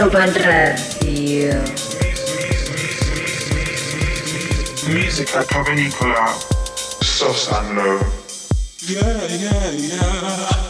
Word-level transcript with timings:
Music 0.00 0.08
Bandrazio. 0.08 1.62
Musica 4.86 5.44
provenicola, 5.44 6.34
and 7.52 7.76
low. 7.76 8.00
Yeah, 8.86 9.26
yeah, 9.28 9.70
yeah. 9.72 10.69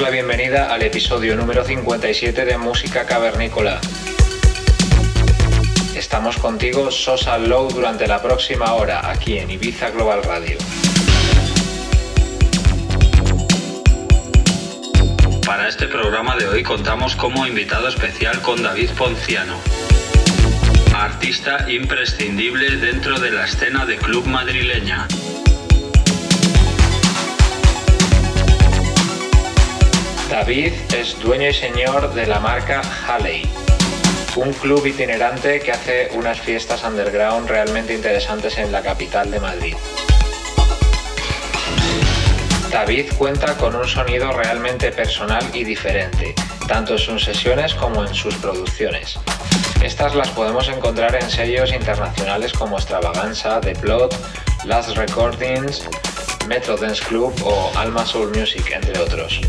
La 0.00 0.08
bienvenida 0.10 0.72
al 0.72 0.82
episodio 0.82 1.36
número 1.36 1.62
57 1.62 2.46
de 2.46 2.56
Música 2.56 3.04
Cavernícola. 3.04 3.80
Estamos 5.94 6.38
contigo 6.38 6.90
Sosa 6.90 7.36
Low 7.36 7.68
durante 7.68 8.06
la 8.06 8.22
próxima 8.22 8.72
hora 8.72 9.10
aquí 9.10 9.36
en 9.36 9.50
Ibiza 9.50 9.90
Global 9.90 10.22
Radio. 10.22 10.56
Para 15.44 15.68
este 15.68 15.86
programa 15.86 16.36
de 16.36 16.48
hoy 16.48 16.62
contamos 16.62 17.14
como 17.14 17.46
invitado 17.46 17.88
especial 17.88 18.40
con 18.40 18.62
David 18.62 18.90
Ponciano, 18.96 19.56
artista 20.94 21.70
imprescindible 21.70 22.76
dentro 22.76 23.18
de 23.20 23.32
la 23.32 23.44
escena 23.44 23.84
de 23.84 23.96
club 23.96 24.24
madrileña. 24.26 25.06
David 30.30 30.72
es 30.96 31.18
dueño 31.18 31.48
y 31.48 31.52
señor 31.52 32.14
de 32.14 32.24
la 32.24 32.38
marca 32.38 32.82
Halley, 33.08 33.42
un 34.36 34.52
club 34.52 34.86
itinerante 34.86 35.58
que 35.58 35.72
hace 35.72 36.08
unas 36.14 36.38
fiestas 36.40 36.84
underground 36.84 37.48
realmente 37.48 37.94
interesantes 37.94 38.56
en 38.58 38.70
la 38.70 38.80
capital 38.80 39.28
de 39.32 39.40
Madrid. 39.40 39.74
David 42.70 43.06
cuenta 43.18 43.56
con 43.56 43.74
un 43.74 43.88
sonido 43.88 44.30
realmente 44.30 44.92
personal 44.92 45.44
y 45.52 45.64
diferente, 45.64 46.32
tanto 46.68 46.92
en 46.92 46.98
sus 47.00 47.24
sesiones 47.24 47.74
como 47.74 48.04
en 48.04 48.14
sus 48.14 48.36
producciones. 48.36 49.18
Estas 49.82 50.14
las 50.14 50.28
podemos 50.28 50.68
encontrar 50.68 51.16
en 51.16 51.28
sellos 51.28 51.72
internacionales 51.72 52.52
como 52.52 52.76
Extravaganza, 52.76 53.60
The 53.60 53.74
Plot, 53.74 54.16
Last 54.64 54.96
Recordings, 54.96 55.88
Metro 56.46 56.76
Dance 56.76 57.02
Club 57.02 57.34
o 57.44 57.72
Alma 57.76 58.06
Soul 58.06 58.30
Music, 58.32 58.70
entre 58.72 58.96
otros. 59.00 59.40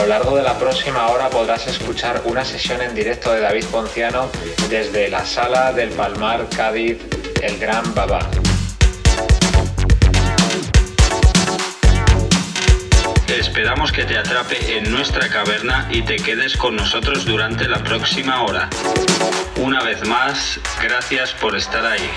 Lo 0.00 0.06
largo 0.06 0.34
de 0.34 0.42
la 0.42 0.58
próxima 0.58 1.08
hora 1.08 1.28
podrás 1.28 1.66
escuchar 1.66 2.22
una 2.24 2.42
sesión 2.42 2.80
en 2.80 2.94
directo 2.94 3.32
de 3.32 3.40
David 3.40 3.66
Ponciano 3.66 4.30
desde 4.70 5.10
la 5.10 5.26
sala 5.26 5.74
del 5.74 5.90
Palmar 5.90 6.48
Cádiz, 6.48 6.96
el 7.42 7.58
Gran 7.58 7.94
Baba. 7.94 8.20
Esperamos 13.28 13.92
que 13.92 14.04
te 14.04 14.16
atrape 14.16 14.78
en 14.78 14.90
nuestra 14.90 15.28
caverna 15.28 15.86
y 15.90 16.00
te 16.00 16.16
quedes 16.16 16.56
con 16.56 16.76
nosotros 16.76 17.26
durante 17.26 17.68
la 17.68 17.84
próxima 17.84 18.42
hora. 18.42 18.70
Una 19.56 19.82
vez 19.82 20.06
más, 20.06 20.60
gracias 20.82 21.32
por 21.32 21.54
estar 21.56 21.84
ahí. 21.84 22.10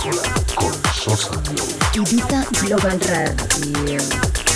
Con 0.00 0.72
Sosa. 0.94 1.30
Ibiza 1.94 2.46
Global 2.62 2.98
Radio. 3.00 4.49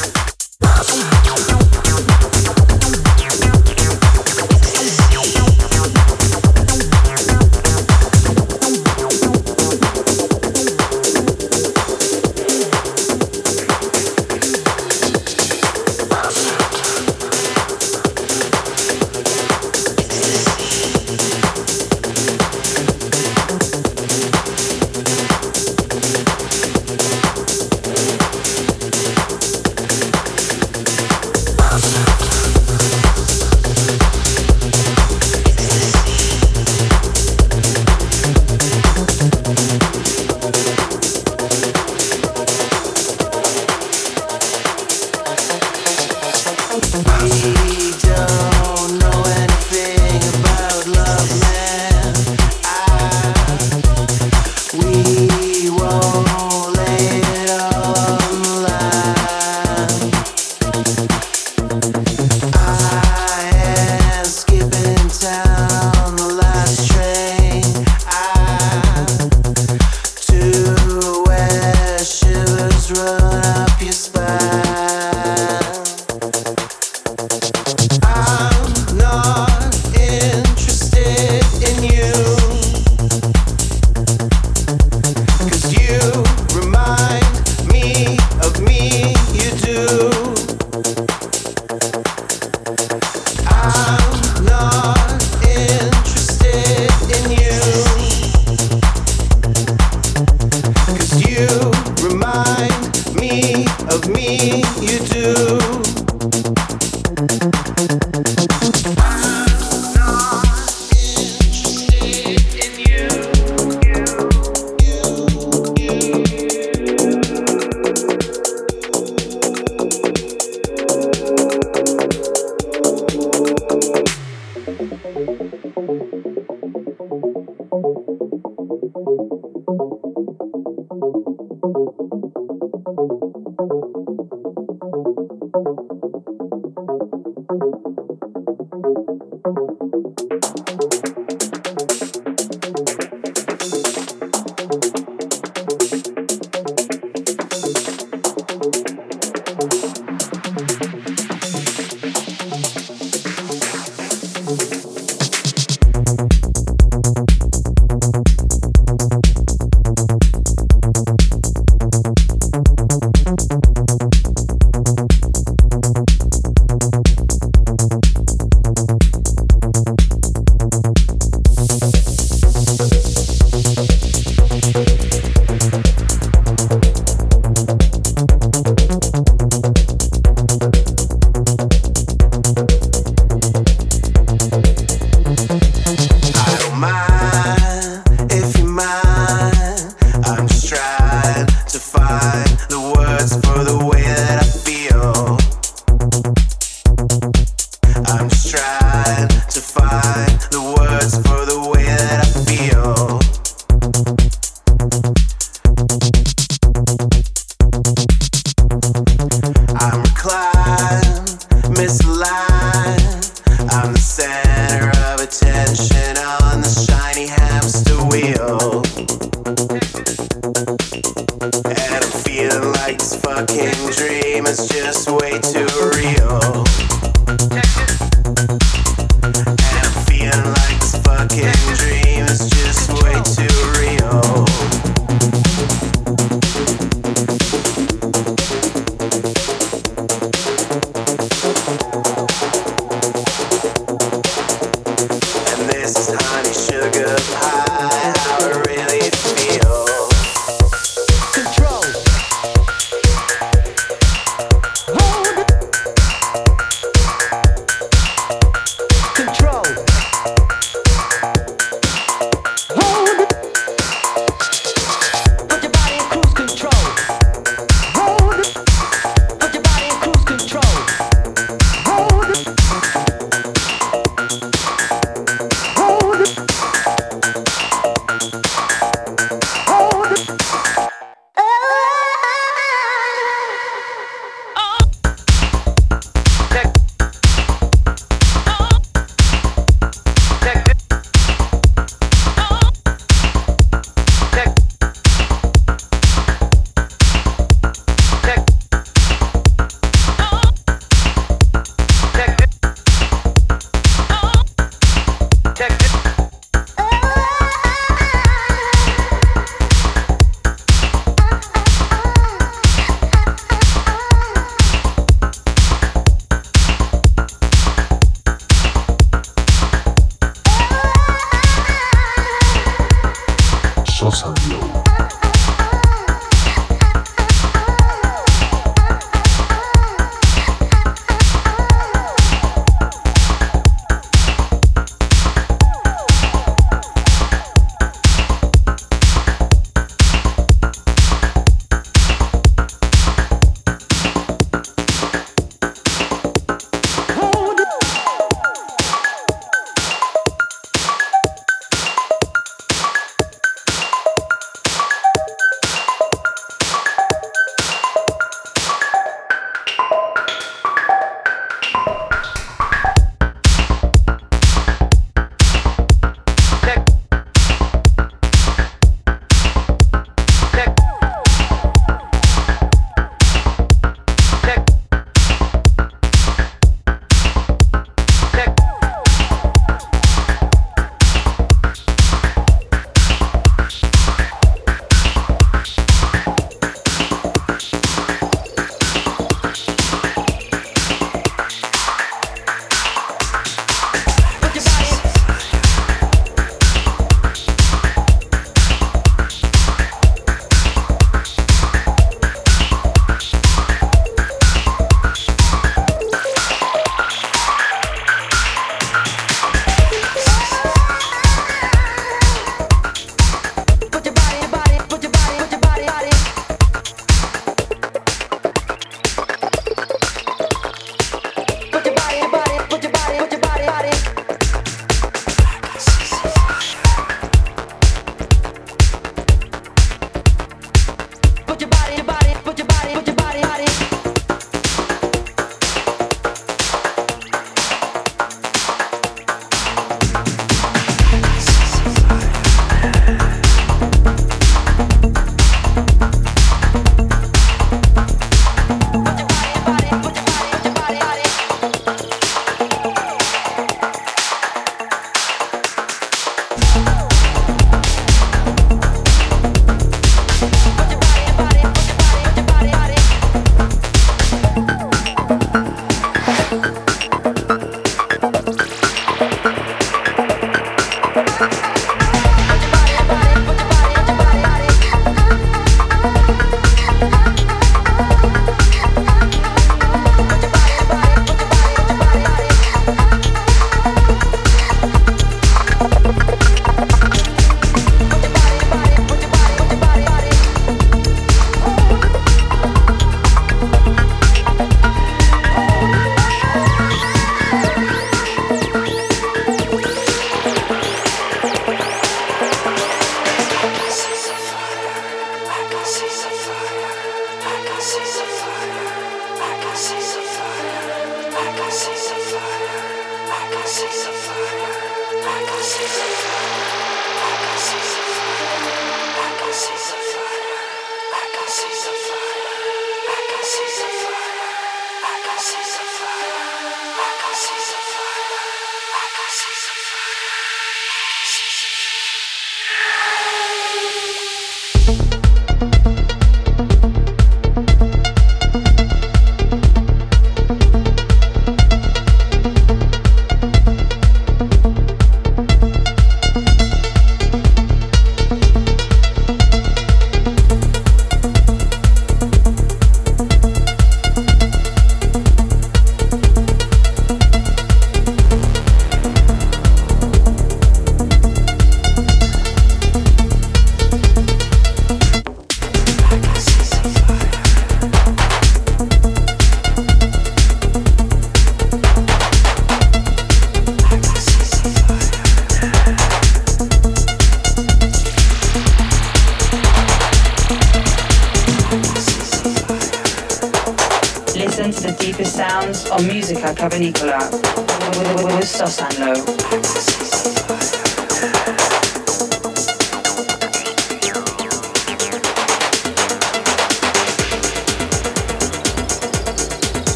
fucking 223.35 223.91
dream. 223.93 224.47
It's 224.47 224.67
just. 224.69 225.24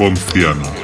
Ponciano. 0.00 0.79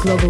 global 0.00 0.29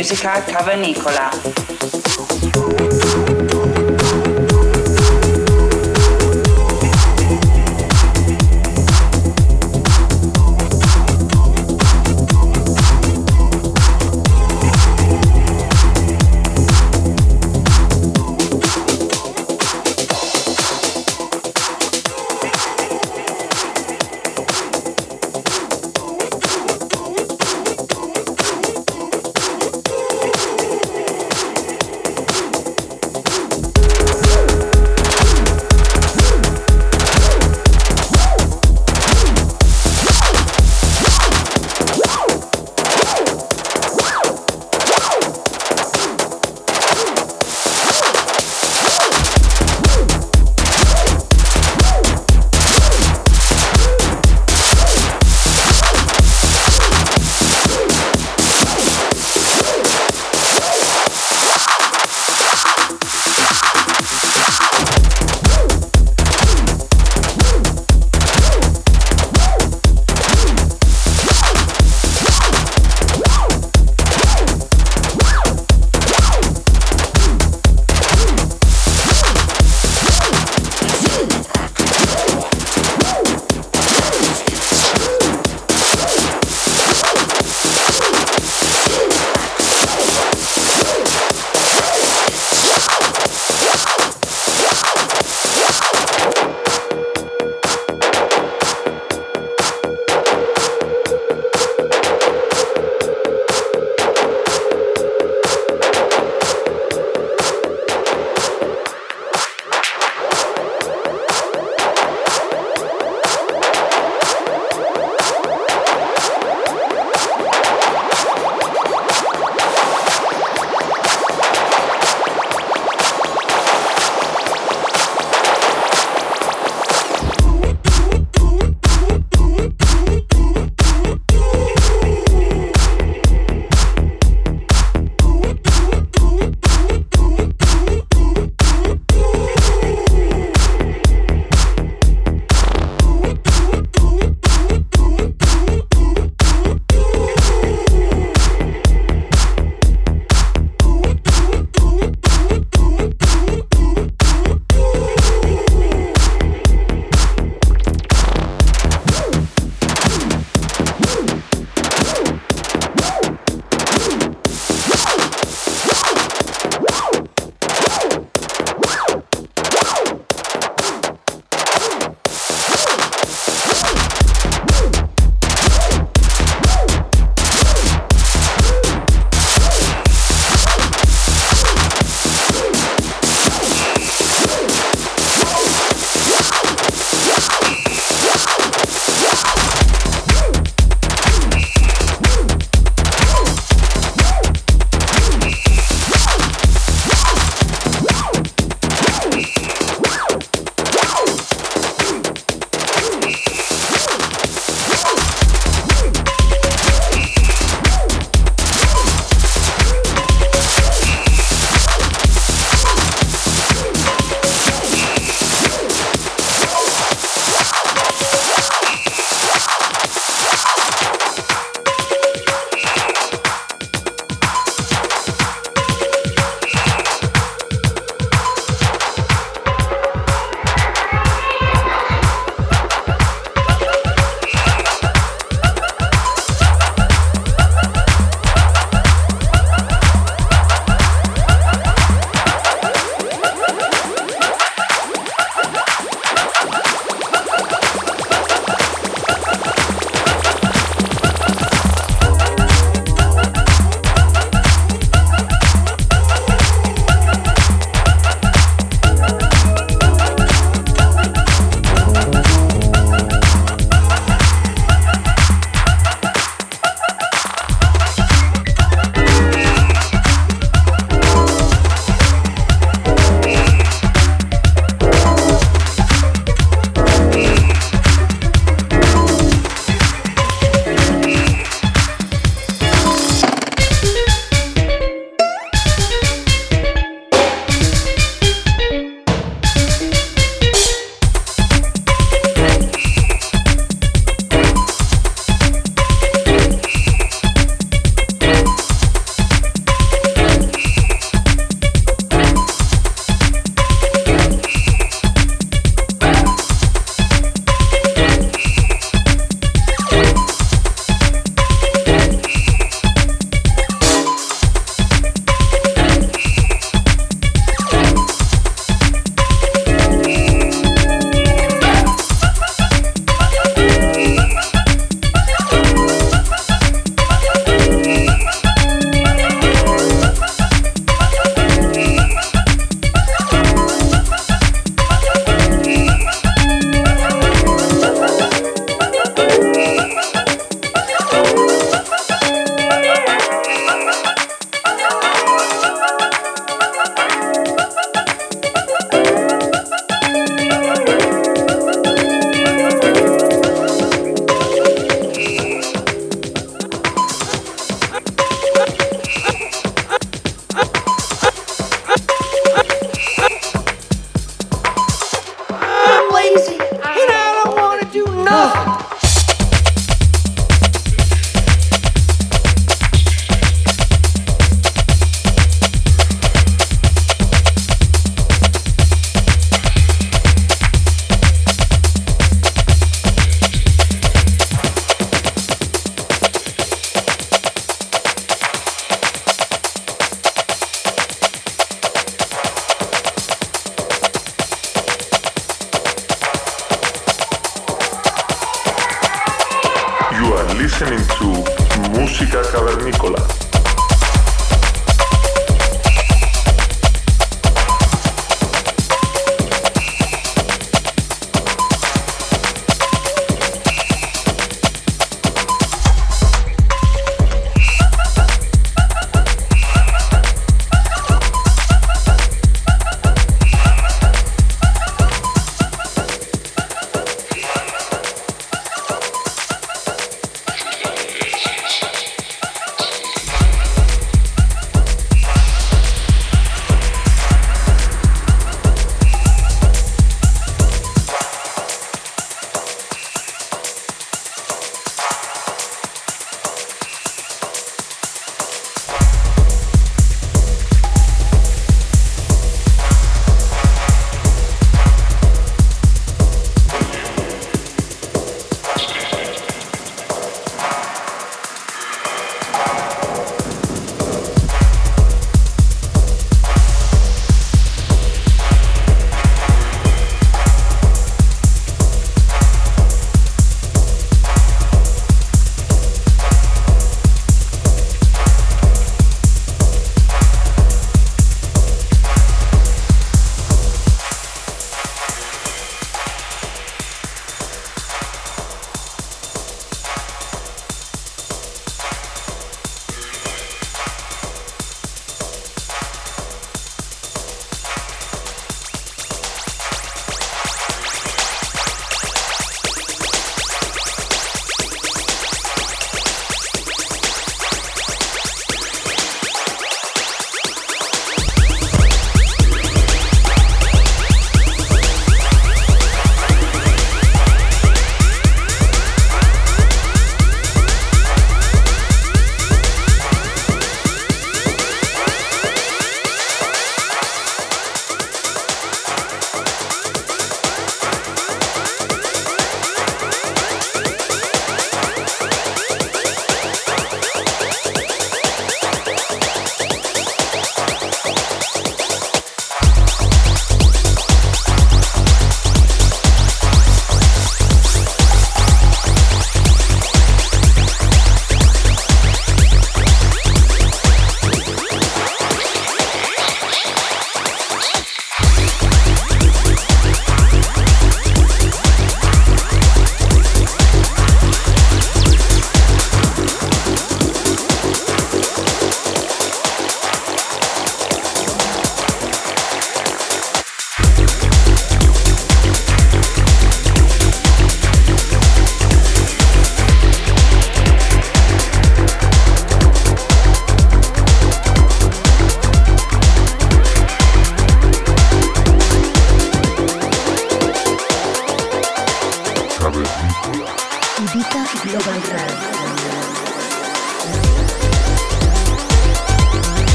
musica 0.00 0.42
cavernicola. 0.46 1.29